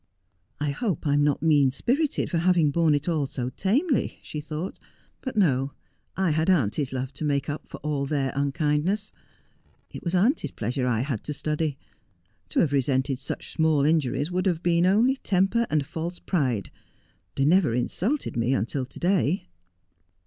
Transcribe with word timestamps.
'I 0.59 0.71
hope 0.71 1.05
I 1.05 1.13
am 1.13 1.23
not 1.23 1.43
mean 1.43 1.69
spirited 1.69 2.31
for 2.31 2.39
having 2.39 2.71
borne 2.71 2.95
it 2.95 3.07
all 3.07 3.27
so 3.27 3.51
tamely,' 3.51 4.17
she 4.23 4.41
thought.' 4.41 4.79
But 5.21 5.37
no, 5.37 5.73
I 6.17 6.31
had 6.31 6.49
auntie's 6.49 6.91
love 6.91 7.13
to 7.13 7.23
make 7.23 7.47
up 7.47 7.67
for 7.67 7.77
all 7.81 8.07
their 8.07 8.33
unkindness. 8.35 9.11
It 9.91 10.03
was 10.03 10.15
auntie's 10.15 10.49
pleasure 10.49 10.85
1 10.87 11.03
had 11.03 11.23
to 11.25 11.35
study. 11.35 11.65
A 11.65 11.67
Land 11.67 11.75
of 11.75 11.77
Chimnies 11.77 11.93
and 11.93 12.19
Smoke. 12.19 12.49
313 12.49 12.49
To 12.49 12.59
have 12.61 12.73
resented 12.73 13.19
such 13.19 13.53
small 13.53 13.85
injuries 13.85 14.31
would 14.31 14.45
have 14.47 14.63
been 14.63 14.85
only 14.87 15.17
temper 15.17 15.67
and 15.69 15.85
false 15.85 16.17
pride. 16.17 16.71
They 17.35 17.45
never 17.45 17.75
insulted 17.75 18.35
me 18.35 18.55
until 18.55 18.87
to 18.87 18.99
day.' 18.99 19.49